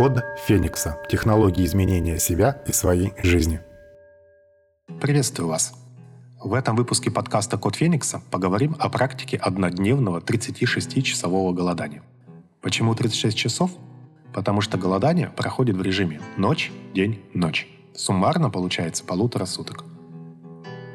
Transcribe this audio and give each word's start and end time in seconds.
Код 0.00 0.24
Феникса. 0.46 0.96
Технологии 1.10 1.62
изменения 1.66 2.18
себя 2.18 2.62
и 2.66 2.72
своей 2.72 3.12
жизни. 3.22 3.60
Приветствую 4.98 5.46
вас. 5.46 5.74
В 6.42 6.54
этом 6.54 6.74
выпуске 6.74 7.10
подкаста 7.10 7.58
«Код 7.58 7.76
Феникса» 7.76 8.22
поговорим 8.30 8.74
о 8.78 8.88
практике 8.88 9.36
однодневного 9.36 10.20
36-часового 10.20 11.52
голодания. 11.52 12.02
Почему 12.62 12.94
36 12.94 13.36
часов? 13.36 13.72
Потому 14.32 14.62
что 14.62 14.78
голодание 14.78 15.28
проходит 15.36 15.76
в 15.76 15.82
режиме 15.82 16.22
ночь, 16.38 16.72
день, 16.94 17.20
ночь. 17.34 17.68
Суммарно 17.94 18.48
получается 18.48 19.04
полутора 19.04 19.44
суток. 19.44 19.84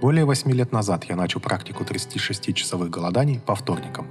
Более 0.01 0.25
8 0.25 0.51
лет 0.51 0.71
назад 0.71 1.03
я 1.03 1.15
начал 1.15 1.41
практику 1.41 1.83
36-часовых 1.83 2.89
голоданий 2.89 3.39
по 3.39 3.53
вторникам. 3.53 4.07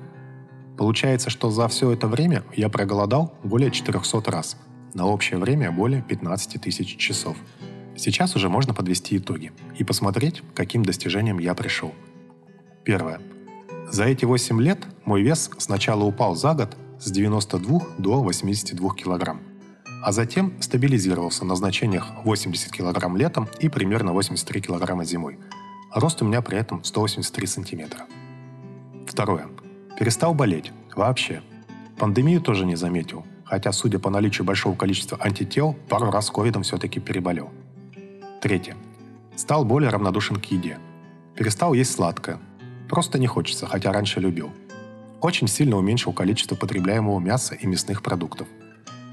Получается, 0.78 1.30
что 1.30 1.50
за 1.50 1.66
все 1.66 1.90
это 1.90 2.06
время 2.06 2.44
я 2.54 2.68
проголодал 2.68 3.34
более 3.42 3.72
400 3.72 4.30
раз, 4.30 4.56
на 4.94 5.06
общее 5.06 5.38
время 5.38 5.70
более 5.70 6.02
15 6.02 6.60
тысяч 6.60 6.96
часов– 6.96 7.36
Сейчас 7.96 8.34
уже 8.34 8.48
можно 8.48 8.74
подвести 8.74 9.16
итоги 9.18 9.52
и 9.78 9.84
посмотреть, 9.84 10.42
каким 10.54 10.84
достижениям 10.84 11.38
я 11.38 11.54
пришел. 11.54 11.92
Первое. 12.84 13.20
За 13.90 14.04
эти 14.04 14.24
8 14.24 14.60
лет 14.60 14.78
мой 15.04 15.22
вес 15.22 15.50
сначала 15.58 16.04
упал 16.04 16.34
за 16.34 16.54
год 16.54 16.76
с 16.98 17.10
92 17.10 17.80
до 17.98 18.22
82 18.22 18.94
килограмм, 18.94 19.40
а 20.02 20.10
затем 20.10 20.52
стабилизировался 20.60 21.44
на 21.44 21.54
значениях 21.54 22.10
80 22.24 22.72
килограмм 22.72 23.16
летом 23.16 23.48
и 23.60 23.68
примерно 23.68 24.12
83 24.12 24.60
килограмма 24.60 25.04
зимой. 25.04 25.38
Рост 25.94 26.20
у 26.22 26.24
меня 26.24 26.42
при 26.42 26.58
этом 26.58 26.82
183 26.82 27.46
сантиметра. 27.46 28.06
Второе. 29.06 29.46
Перестал 29.98 30.34
болеть. 30.34 30.72
Вообще. 30.96 31.42
Пандемию 31.96 32.40
тоже 32.40 32.66
не 32.66 32.74
заметил, 32.74 33.24
хотя, 33.44 33.72
судя 33.72 33.98
по 33.98 34.10
наличию 34.10 34.44
большого 34.44 34.74
количества 34.74 35.18
антител, 35.20 35.76
пару 35.88 36.10
раз 36.10 36.30
ковидом 36.30 36.62
все-таки 36.62 37.00
переболел. 37.00 37.50
Третье. 38.40 38.76
Стал 39.36 39.64
более 39.64 39.90
равнодушен 39.90 40.36
к 40.36 40.44
еде. 40.46 40.78
Перестал 41.34 41.72
есть 41.72 41.92
сладкое. 41.92 42.38
Просто 42.88 43.18
не 43.18 43.26
хочется, 43.26 43.66
хотя 43.66 43.92
раньше 43.92 44.20
любил. 44.20 44.50
Очень 45.20 45.48
сильно 45.48 45.76
уменьшил 45.76 46.12
количество 46.12 46.54
потребляемого 46.54 47.18
мяса 47.18 47.54
и 47.54 47.66
мясных 47.66 48.02
продуктов. 48.02 48.46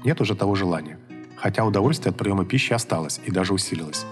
Нет 0.04 0.20
уже 0.20 0.34
того 0.34 0.54
желания. 0.54 0.98
Хотя 1.36 1.64
удовольствие 1.64 2.10
от 2.10 2.18
приема 2.18 2.44
пищи 2.44 2.72
осталось 2.72 3.20
и 3.24 3.30
даже 3.30 3.54
усилилось. 3.54 4.04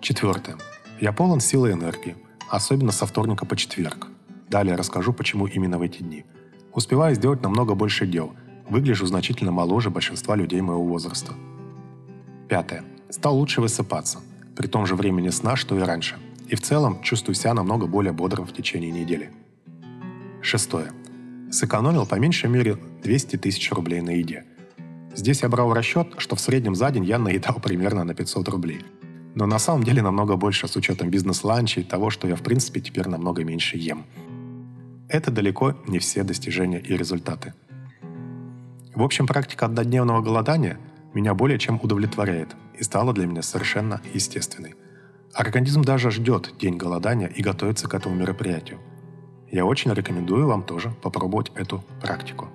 Четвертое. 0.00 0.56
Я 1.00 1.12
полон 1.12 1.40
силы 1.40 1.70
и 1.70 1.72
энергии, 1.72 2.16
особенно 2.48 2.92
со 2.92 3.06
вторника 3.06 3.44
по 3.44 3.56
четверг. 3.56 4.08
Далее 4.48 4.76
расскажу, 4.76 5.12
почему 5.12 5.46
именно 5.46 5.78
в 5.78 5.82
эти 5.82 6.02
дни. 6.02 6.24
Успеваю 6.72 7.14
сделать 7.14 7.42
намного 7.42 7.74
больше 7.74 8.06
дел. 8.06 8.34
Выгляжу 8.68 9.06
значительно 9.06 9.52
моложе 9.52 9.90
большинства 9.90 10.34
людей 10.34 10.60
моего 10.60 10.84
возраста. 10.84 11.32
Пятое. 12.48 12.84
Стал 13.10 13.36
лучше 13.36 13.60
высыпаться, 13.60 14.20
при 14.56 14.66
том 14.66 14.86
же 14.86 14.96
времени 14.96 15.30
сна, 15.30 15.56
что 15.56 15.78
и 15.78 15.82
раньше. 15.82 16.16
И 16.48 16.56
в 16.56 16.60
целом 16.60 17.00
чувствую 17.02 17.34
себя 17.34 17.54
намного 17.54 17.86
более 17.86 18.12
бодрым 18.12 18.46
в 18.46 18.52
течение 18.52 18.90
недели. 18.90 19.30
Шестое. 20.42 20.92
Сэкономил 21.50 22.06
по 22.06 22.16
меньшей 22.16 22.50
мере 22.50 22.76
200 23.02 23.36
тысяч 23.36 23.70
рублей 23.72 24.00
на 24.00 24.10
еде. 24.10 24.44
Здесь 25.14 25.42
я 25.42 25.48
брал 25.48 25.72
расчет, 25.72 26.14
что 26.18 26.36
в 26.36 26.40
среднем 26.40 26.74
за 26.74 26.90
день 26.90 27.04
я 27.04 27.18
наедал 27.18 27.56
примерно 27.62 28.04
на 28.04 28.14
500 28.14 28.48
рублей. 28.48 28.84
Но 29.34 29.46
на 29.46 29.58
самом 29.58 29.84
деле 29.84 30.02
намного 30.02 30.36
больше 30.36 30.66
с 30.66 30.76
учетом 30.76 31.10
бизнес-ланча 31.10 31.80
и 31.80 31.84
того, 31.84 32.10
что 32.10 32.26
я 32.26 32.36
в 32.36 32.42
принципе 32.42 32.80
теперь 32.80 33.06
намного 33.08 33.44
меньше 33.44 33.76
ем. 33.76 34.06
Это 35.08 35.30
далеко 35.30 35.74
не 35.86 35.98
все 35.98 36.24
достижения 36.24 36.80
и 36.80 36.96
результаты. 36.96 37.54
В 38.96 39.02
общем, 39.02 39.26
практика 39.26 39.66
однодневного 39.66 40.22
голодания 40.22 40.78
меня 41.12 41.34
более 41.34 41.58
чем 41.58 41.78
удовлетворяет 41.82 42.56
и 42.78 42.82
стала 42.82 43.12
для 43.12 43.26
меня 43.26 43.42
совершенно 43.42 44.00
естественной. 44.14 44.74
Организм 45.34 45.82
даже 45.82 46.10
ждет 46.10 46.54
день 46.58 46.78
голодания 46.78 47.26
и 47.26 47.42
готовится 47.42 47.88
к 47.88 47.94
этому 47.94 48.14
мероприятию. 48.14 48.78
Я 49.52 49.66
очень 49.66 49.92
рекомендую 49.92 50.46
вам 50.46 50.62
тоже 50.62 50.94
попробовать 51.02 51.52
эту 51.54 51.84
практику. 52.00 52.48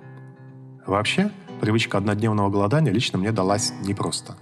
Вообще, 0.84 1.30
привычка 1.60 1.98
однодневного 1.98 2.50
голодания 2.50 2.90
лично 2.90 3.20
мне 3.20 3.30
далась 3.30 3.72
непросто. 3.84 4.34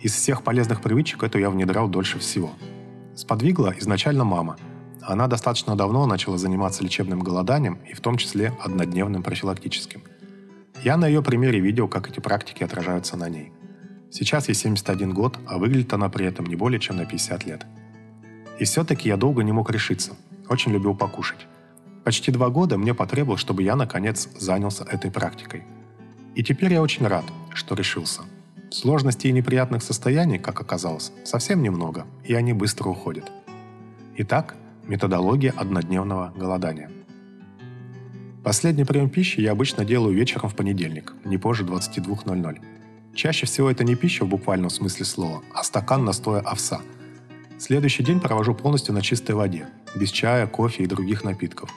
Из 0.00 0.12
всех 0.12 0.42
полезных 0.42 0.82
привычек 0.82 1.22
эту 1.22 1.38
я 1.38 1.50
внедрял 1.50 1.86
дольше 1.86 2.18
всего. 2.18 2.50
Сподвигла 3.14 3.72
изначально 3.78 4.24
мама. 4.24 4.56
Она 5.02 5.28
достаточно 5.28 5.76
давно 5.76 6.04
начала 6.06 6.36
заниматься 6.36 6.82
лечебным 6.82 7.20
голоданием 7.20 7.78
и 7.88 7.94
в 7.94 8.00
том 8.00 8.16
числе 8.16 8.52
однодневным 8.60 9.22
профилактическим. 9.22 10.02
Я 10.84 10.96
на 10.96 11.08
ее 11.08 11.22
примере 11.22 11.58
видел, 11.58 11.88
как 11.88 12.08
эти 12.08 12.20
практики 12.20 12.62
отражаются 12.62 13.16
на 13.16 13.28
ней– 13.28 13.52
Сейчас 14.16 14.46
ей 14.46 14.54
71 14.54 15.12
год, 15.12 15.40
а 15.44 15.58
выглядит 15.58 15.92
она 15.92 16.08
при 16.08 16.24
этом 16.24 16.46
не 16.46 16.54
более 16.54 16.78
чем 16.78 16.98
на 16.98 17.04
50 17.04 17.46
лет. 17.46 17.66
И 18.60 18.64
все-таки 18.64 19.08
я 19.08 19.16
долго 19.16 19.42
не 19.42 19.50
мог 19.50 19.72
решиться. 19.72 20.12
Очень 20.48 20.70
любил 20.70 20.94
покушать. 20.94 21.48
Почти 22.04 22.30
два 22.30 22.48
года 22.48 22.78
мне 22.78 22.94
потребовалось, 22.94 23.40
чтобы 23.40 23.64
я, 23.64 23.74
наконец, 23.74 24.28
занялся 24.38 24.84
этой 24.84 25.10
практикой. 25.10 25.64
И 26.36 26.44
теперь 26.44 26.74
я 26.74 26.80
очень 26.80 27.08
рад, 27.08 27.24
что 27.52 27.74
решился. 27.74 28.20
Сложностей 28.70 29.30
и 29.30 29.32
неприятных 29.32 29.82
состояний, 29.82 30.38
как 30.38 30.60
оказалось, 30.60 31.10
совсем 31.24 31.60
немного, 31.60 32.06
и 32.22 32.34
они 32.34 32.52
быстро 32.52 32.90
уходят. 32.90 33.32
Итак, 34.16 34.54
методология 34.86 35.52
однодневного 35.56 36.32
голодания. 36.36 36.88
Последний 38.44 38.84
прием 38.84 39.08
пищи 39.08 39.40
я 39.40 39.52
обычно 39.52 39.86
делаю 39.86 40.14
вечером 40.14 40.50
в 40.50 40.54
понедельник, 40.54 41.14
не 41.24 41.38
позже 41.38 41.64
22.00. 41.64 42.60
Чаще 43.14 43.46
всего 43.46 43.70
это 43.70 43.84
не 43.84 43.94
пища 43.94 44.26
в 44.26 44.28
буквальном 44.28 44.68
смысле 44.68 45.06
слова, 45.06 45.42
а 45.54 45.64
стакан 45.64 46.04
настоя 46.04 46.40
овса. 46.40 46.82
Следующий 47.58 48.02
день 48.02 48.20
провожу 48.20 48.54
полностью 48.54 48.92
на 48.92 49.00
чистой 49.00 49.34
воде, 49.34 49.66
без 49.96 50.10
чая, 50.10 50.46
кофе 50.46 50.82
и 50.82 50.86
других 50.86 51.24
напитков. 51.24 51.72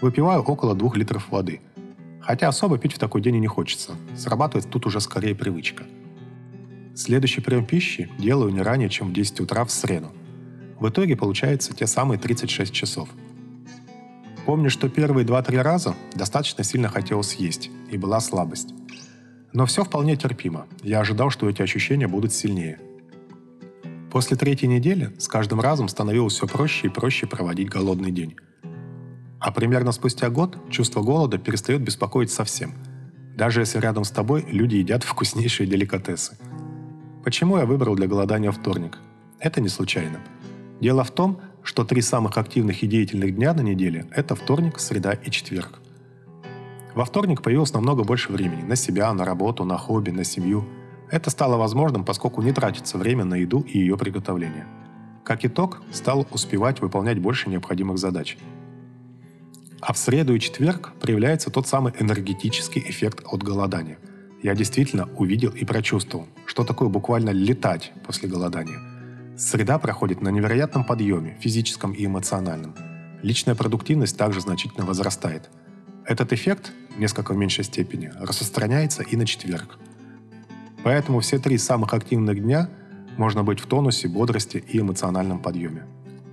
Выпиваю 0.00 0.42
около 0.42 0.76
2 0.76 0.92
литров 0.94 1.30
воды. 1.30 1.60
Хотя 2.20 2.46
особо 2.46 2.78
пить 2.78 2.92
в 2.92 2.98
такой 2.98 3.20
день 3.20 3.34
и 3.34 3.40
не 3.40 3.48
хочется. 3.48 3.96
Срабатывает 4.16 4.70
тут 4.70 4.86
уже 4.86 5.00
скорее 5.00 5.34
привычка. 5.34 5.82
Следующий 6.94 7.40
прием 7.40 7.66
пищи 7.66 8.08
делаю 8.20 8.52
не 8.52 8.62
ранее, 8.62 8.88
чем 8.88 9.08
в 9.08 9.12
10 9.12 9.40
утра 9.40 9.64
в 9.64 9.72
среду. 9.72 10.12
В 10.78 10.88
итоге 10.88 11.16
получается 11.16 11.74
те 11.74 11.88
самые 11.88 12.20
36 12.20 12.72
часов. 12.72 13.08
Помню, 14.46 14.68
что 14.68 14.88
первые 14.88 15.26
2-3 15.26 15.62
раза 15.62 15.94
достаточно 16.14 16.64
сильно 16.64 16.88
хотел 16.88 17.22
съесть, 17.22 17.70
и 17.90 17.96
была 17.96 18.20
слабость. 18.20 18.74
Но 19.52 19.66
все 19.66 19.84
вполне 19.84 20.16
терпимо. 20.16 20.66
Я 20.82 21.00
ожидал, 21.00 21.30
что 21.30 21.48
эти 21.48 21.62
ощущения 21.62 22.08
будут 22.08 22.32
сильнее. 22.32 22.78
После 24.10 24.36
третьей 24.36 24.68
недели 24.68 25.12
с 25.18 25.28
каждым 25.28 25.60
разом 25.60 25.88
становилось 25.88 26.34
все 26.34 26.46
проще 26.46 26.86
и 26.86 26.90
проще 26.90 27.26
проводить 27.26 27.68
голодный 27.68 28.12
день. 28.12 28.36
А 29.40 29.50
примерно 29.50 29.92
спустя 29.92 30.30
год 30.30 30.58
чувство 30.70 31.02
голода 31.02 31.38
перестает 31.38 31.82
беспокоить 31.82 32.30
совсем. 32.30 32.74
Даже 33.36 33.60
если 33.60 33.78
рядом 33.78 34.04
с 34.04 34.10
тобой 34.10 34.44
люди 34.48 34.76
едят 34.76 35.02
вкуснейшие 35.04 35.66
деликатесы. 35.66 36.36
Почему 37.24 37.56
я 37.58 37.64
выбрал 37.64 37.94
для 37.96 38.06
голодания 38.06 38.50
вторник? 38.50 38.98
Это 39.38 39.60
не 39.60 39.68
случайно. 39.68 40.20
Дело 40.80 41.04
в 41.04 41.10
том, 41.10 41.40
что 41.64 41.84
три 41.84 42.02
самых 42.02 42.36
активных 42.36 42.82
и 42.82 42.86
деятельных 42.86 43.34
дня 43.34 43.54
на 43.54 43.62
неделе– 43.62 44.06
это 44.10 44.36
вторник, 44.36 44.78
среда 44.78 45.12
и 45.12 45.30
четверг. 45.30 45.80
Во 46.94 47.04
вторник 47.04 47.42
появилось 47.42 47.72
намного 47.72 48.04
больше 48.04 48.30
времени 48.30 48.62
на 48.62 48.76
себя, 48.76 49.12
на 49.12 49.24
работу, 49.24 49.64
на 49.64 49.76
хобби, 49.78 50.10
на 50.10 50.24
семью. 50.24 50.64
Это 51.10 51.30
стало 51.30 51.56
возможным, 51.56 52.04
поскольку 52.04 52.42
не 52.42 52.52
тратится 52.52 52.98
время 52.98 53.24
на 53.24 53.34
еду 53.34 53.60
и 53.60 53.78
ее 53.78 53.96
приготовление. 53.96 54.66
Как 55.24 55.44
итог, 55.44 55.82
стал 55.90 56.26
успевать 56.30 56.80
выполнять 56.80 57.18
больше 57.18 57.48
необходимых 57.48 57.98
задач. 57.98 58.36
А 59.80 59.92
в 59.92 59.98
среду 59.98 60.34
и 60.34 60.40
четверг 60.40 60.92
проявляется 61.00 61.50
тот 61.50 61.66
самый 61.66 61.94
энергетический 61.98 62.82
эффект 62.86 63.24
от 63.24 63.42
голодания. 63.42 63.98
Я 64.42 64.54
действительно 64.54 65.08
увидел 65.16 65.50
и 65.50 65.64
прочувствовал, 65.64 66.26
что 66.44 66.64
такое 66.64 66.90
буквально 66.90 67.30
летать 67.30 67.92
после 68.06 68.28
голодания. 68.28 68.93
Среда 69.36 69.78
проходит 69.78 70.20
на 70.20 70.28
невероятном 70.28 70.84
подъеме, 70.84 71.36
физическом 71.40 71.92
и 71.92 72.06
эмоциональном. 72.06 72.74
Личная 73.22 73.54
продуктивность 73.54 74.16
также 74.16 74.40
значительно 74.40 74.86
возрастает– 74.86 75.50
этот 76.06 76.34
эффект, 76.34 76.72
несколько 76.98 77.32
в 77.32 77.36
меньшей 77.36 77.64
степени, 77.64 78.12
распространяется 78.20 79.02
и 79.02 79.16
на 79.16 79.24
четверг. 79.24 79.78
Поэтому 80.82 81.20
все 81.20 81.38
три 81.38 81.56
самых 81.56 81.94
активных 81.94 82.42
дня 82.42 82.68
можно 83.16 83.42
быть 83.42 83.58
в 83.58 83.66
тонусе, 83.66 84.06
бодрости 84.06 84.62
и 84.68 84.80
эмоциональном 84.80 85.38
подъеме. 85.38 85.86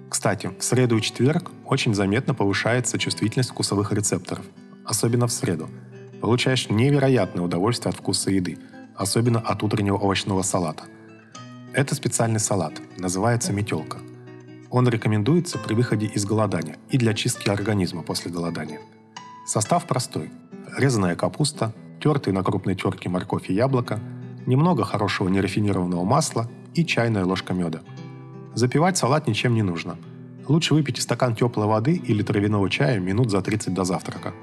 Кстати, 0.09 0.51
в 0.59 0.63
среду 0.63 0.97
и 0.97 1.01
четверг 1.01 1.51
очень 1.65 1.93
заметно 1.93 2.33
повышается 2.33 2.97
чувствительность 2.97 3.51
вкусовых 3.51 3.93
рецепторов, 3.93 4.45
особенно 4.83 5.27
в 5.27 5.31
среду. 5.31 5.69
Получаешь 6.19 6.69
невероятное 6.69 7.43
удовольствие 7.43 7.91
от 7.91 7.95
вкуса 7.95 8.29
еды, 8.29 8.57
особенно 8.97 9.39
от 9.39 9.63
утреннего 9.63 9.95
овощного 9.95 10.41
салата. 10.41 10.83
Это 11.73 11.95
специальный 11.95 12.39
салат, 12.39 12.73
называется 12.97 13.53
метелка. 13.53 13.97
Он 14.69 14.87
рекомендуется 14.87 15.57
при 15.57 15.73
выходе 15.73 16.05
из 16.05 16.25
голодания 16.25 16.77
и 16.89 16.97
для 16.97 17.13
чистки 17.13 17.49
организма 17.49 18.03
после 18.03 18.31
голодания– 18.31 18.79
Состав 19.45 19.85
простой. 19.87 20.29
Резаная 20.77 21.15
капуста, 21.15 21.73
тертые 21.99 22.33
на 22.33 22.43
крупной 22.43 22.75
терке 22.75 23.09
морковь 23.09 23.49
и 23.49 23.53
яблоко, 23.53 23.99
немного 24.45 24.85
хорошего 24.85 25.29
нерафинированного 25.29 26.05
масла 26.05 26.49
и 26.75 26.85
чайная 26.85 27.25
ложка 27.25 27.53
меда. 27.53 27.81
Запивать 28.53 28.97
салат 28.97 29.27
ничем 29.27 29.55
не 29.55 29.63
нужно. 29.63 29.97
Лучше 30.47 30.73
выпейте 30.73 31.01
стакан 31.01 31.35
теплой 31.35 31.65
воды 31.65 31.95
или 31.95 32.21
травяного 32.23 32.69
чая 32.69 32.99
минут 32.99 33.31
за 33.31 33.41
30 33.41 33.73
до 33.73 33.83
завтрака. 33.83 34.33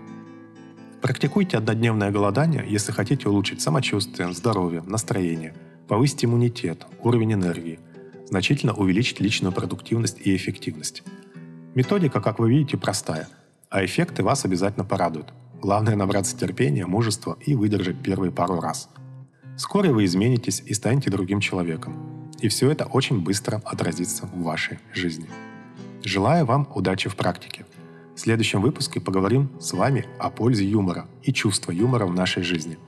Практикуйте 1.01 1.57
однодневное 1.57 2.11
голодание, 2.11 2.65
если 2.69 2.91
хотите 2.91 3.29
улучшить 3.29 3.63
самочувствие, 3.63 4.33
здоровье, 4.33 4.83
настроение, 4.85 5.55
повысить 5.88 6.25
иммунитет, 6.25 6.87
уровень 7.02 7.32
энергии, 7.32 7.81
значительно 8.26 8.75
увеличить 8.75 9.20
личную 9.20 9.52
продуктивность 9.52 10.19
и 10.23 10.37
эффективность. 10.37 11.02
Методика, 11.75 12.20
как 12.20 12.38
вы 12.38 12.50
видите, 12.50 12.76
простая, 12.76 13.29
а 13.70 13.85
эффекты 13.85 14.23
вас 14.23 14.44
обязательно 14.44 14.85
порадуют. 14.85 15.32
Главное 15.61 15.96
набраться 15.96 16.37
терпения, 16.37 16.87
мужества 16.87 17.37
и 17.44 17.55
выдержать 17.55 18.00
первые 18.00 18.31
пару 18.31 18.61
раз. 18.61 18.88
Вскоре 19.56 19.90
вы 19.90 20.05
изменитесь 20.05 20.62
и 20.64 20.75
станете 20.75 21.11
другим 21.11 21.40
человеком. 21.40 22.31
И 22.40 22.49
все 22.49 22.70
это 22.70 22.85
очень 22.87 23.20
быстро 23.20 23.61
отразится 23.64 24.26
в 24.26 24.43
вашей 24.43 24.79
жизни. 24.94 25.29
Желаю 26.05 26.46
вам 26.46 26.69
удачи 26.75 27.08
в 27.08 27.17
практике. 27.17 27.67
В 28.14 28.20
следующем 28.20 28.61
выпуске 28.61 29.00
поговорим 29.00 29.50
с 29.61 29.73
вами 29.73 30.06
о 30.19 30.31
пользе 30.31 30.64
юмора 30.64 31.06
и 31.23 31.32
чувства 31.32 31.73
юмора 31.73 32.06
в 32.06 32.14
нашей 32.14 32.44
жизни. 32.44 32.79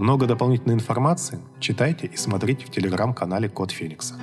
Много 0.00 0.26
дополнительной 0.26 0.76
информации 0.76 1.40
читайте 1.58 2.06
и 2.06 2.16
смотрите 2.16 2.64
в 2.64 2.70
телеграм-канале 2.70 3.50
Код 3.50 3.70
Феникса. 3.70 4.14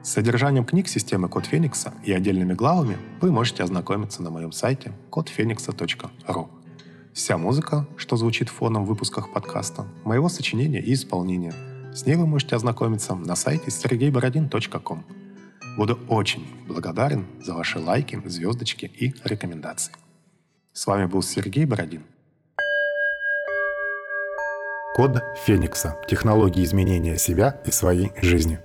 С 0.00 0.10
содержанием 0.10 0.64
книг 0.64 0.86
системы 0.86 1.28
Код 1.28 1.44
Феникса 1.46 1.92
и 2.04 2.12
отдельными 2.12 2.54
главами 2.54 2.98
вы 3.20 3.32
можете 3.32 3.64
ознакомиться 3.64 4.22
на 4.22 4.30
моем 4.30 4.52
сайте 4.52 4.92
kodfenix.ru. 5.10 6.48
Вся 7.12 7.36
музыка, 7.36 7.88
что 7.96 8.16
звучит 8.16 8.48
фоном 8.48 8.84
в 8.84 8.86
выпусках 8.86 9.32
подкаста, 9.32 9.88
моего 10.04 10.28
сочинения 10.28 10.80
и 10.80 10.92
исполнения. 10.92 11.54
С 11.92 12.06
ней 12.06 12.14
вы 12.14 12.28
можете 12.28 12.54
ознакомиться 12.54 13.16
на 13.16 13.34
сайте 13.34 13.70
sergeyborodin.com. 13.70 15.04
Буду 15.76 15.98
очень 16.08 16.46
благодарен 16.68 17.26
за 17.42 17.54
ваши 17.54 17.80
лайки, 17.80 18.22
звездочки 18.24 18.84
и 18.84 19.12
рекомендации. 19.24 19.94
С 20.72 20.86
вами 20.86 21.06
был 21.06 21.22
Сергей 21.22 21.64
Бородин. 21.64 22.04
Код 24.98 25.22
Феникса. 25.46 25.94
Технологии 26.08 26.64
изменения 26.64 27.18
себя 27.18 27.60
и 27.64 27.70
своей 27.70 28.10
жизни. 28.20 28.58